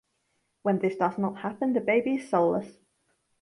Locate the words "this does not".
0.79-1.41